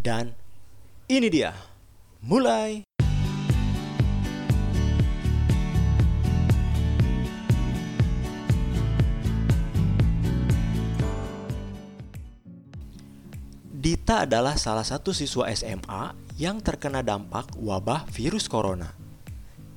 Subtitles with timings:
[0.00, 0.32] Dan
[1.12, 1.52] ini dia,
[2.24, 2.88] mulai.
[13.68, 18.96] Dita adalah salah satu siswa SMA yang terkena dampak wabah virus corona.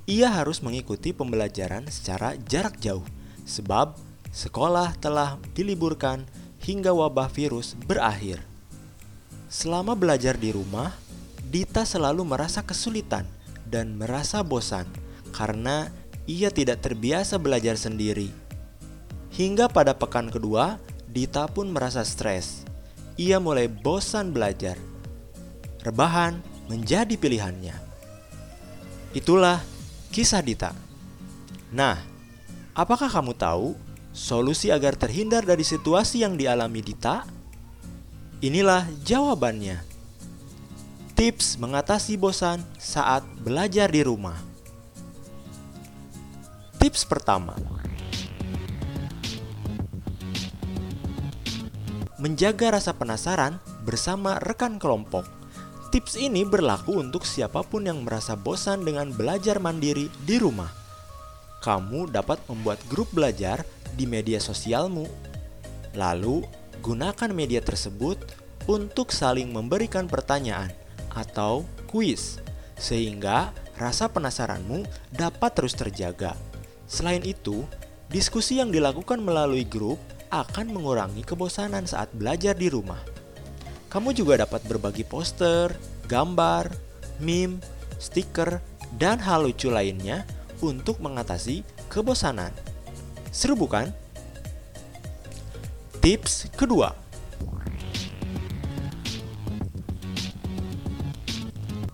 [0.07, 3.03] Ia harus mengikuti pembelajaran secara jarak jauh,
[3.43, 3.99] sebab
[4.31, 6.23] sekolah telah diliburkan
[6.63, 8.52] hingga wabah virus berakhir.
[9.53, 10.89] Selama belajar di rumah,
[11.53, 13.29] Dita selalu merasa kesulitan
[13.69, 14.89] dan merasa bosan
[15.29, 15.93] karena
[16.25, 18.33] ia tidak terbiasa belajar sendiri.
[19.29, 22.65] Hingga pada pekan kedua, Dita pun merasa stres.
[23.13, 24.73] Ia mulai bosan belajar.
[25.85, 27.77] Rebahan menjadi pilihannya.
[29.13, 29.61] Itulah
[30.09, 30.73] kisah Dita.
[31.69, 32.01] Nah,
[32.73, 33.77] apakah kamu tahu
[34.17, 37.42] solusi agar terhindar dari situasi yang dialami Dita?
[38.43, 39.79] Inilah jawabannya.
[41.15, 44.35] Tips mengatasi bosan saat belajar di rumah.
[46.75, 47.55] Tips pertama:
[52.19, 55.23] menjaga rasa penasaran bersama rekan kelompok.
[55.95, 60.67] Tips ini berlaku untuk siapa pun yang merasa bosan dengan belajar mandiri di rumah.
[61.63, 63.63] Kamu dapat membuat grup belajar
[63.95, 65.07] di media sosialmu.
[65.95, 68.19] Lalu, gunakan media tersebut
[68.67, 70.67] untuk saling memberikan pertanyaan
[71.15, 72.43] atau kuis,
[72.75, 74.83] sehingga rasa penasaranmu
[75.15, 76.35] dapat terus terjaga.
[76.83, 77.63] Selain itu,
[78.11, 82.99] diskusi yang dilakukan melalui grup akan mengurangi kebosanan saat belajar di rumah.
[83.87, 85.71] Kamu juga dapat berbagi poster,
[86.11, 86.67] gambar,
[87.23, 87.63] meme,
[88.01, 88.59] stiker,
[88.99, 90.27] dan hal lucu lainnya
[90.59, 92.51] untuk mengatasi kebosanan.
[93.29, 94.02] Seru bukan?
[96.03, 96.91] Tips kedua.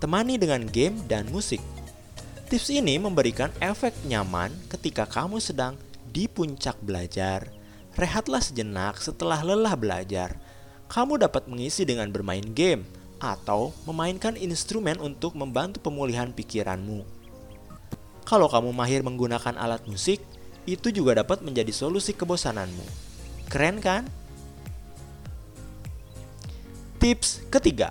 [0.01, 1.61] Temani dengan game dan musik.
[2.49, 5.77] Tips ini memberikan efek nyaman ketika kamu sedang
[6.09, 7.53] di puncak belajar.
[7.93, 10.41] Rehatlah sejenak setelah lelah belajar.
[10.89, 12.89] Kamu dapat mengisi dengan bermain game
[13.21, 17.05] atau memainkan instrumen untuk membantu pemulihan pikiranmu.
[18.25, 20.17] Kalau kamu mahir menggunakan alat musik,
[20.65, 23.08] itu juga dapat menjadi solusi kebosananmu.
[23.49, 24.05] Keren kan?
[27.01, 27.89] Tips ketiga.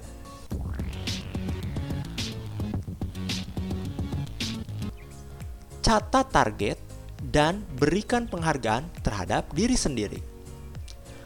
[5.82, 6.78] Catat target
[7.18, 10.22] dan berikan penghargaan terhadap diri sendiri.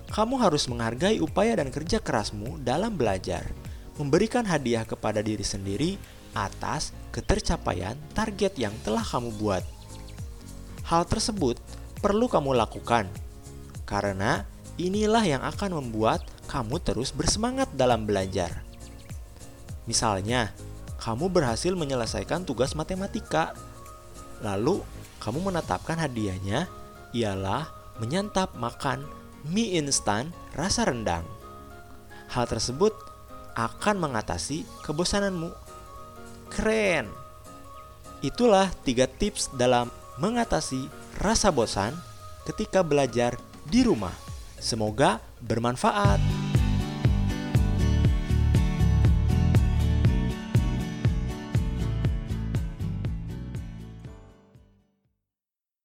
[0.08, 3.44] Kamu harus menghargai upaya dan kerja kerasmu dalam belajar,
[4.00, 6.00] memberikan hadiah kepada diri sendiri
[6.32, 9.64] atas ketercapaian target yang telah kamu buat.
[10.88, 11.60] Hal tersebut
[12.00, 13.12] perlu kamu lakukan
[13.84, 14.46] karena
[14.80, 18.64] inilah yang akan membuat kamu terus bersemangat dalam belajar.
[19.84, 20.54] Misalnya,
[21.02, 23.52] kamu berhasil menyelesaikan tugas matematika,
[24.38, 24.80] lalu
[25.18, 26.70] kamu menetapkan hadiahnya
[27.14, 27.66] ialah
[27.98, 29.02] menyantap makan
[29.46, 31.26] mie instan rasa rendang.
[32.30, 32.94] Hal tersebut
[33.58, 35.52] akan mengatasi kebosananmu.
[36.48, 37.10] Keren!
[38.22, 39.90] Itulah tiga tips dalam
[40.22, 40.86] mengatasi
[41.18, 41.92] rasa bosan
[42.46, 43.34] ketika belajar
[43.72, 44.12] di rumah.
[44.60, 46.41] Semoga bermanfaat.